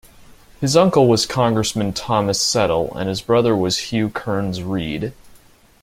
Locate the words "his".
0.59-0.75, 3.07-3.21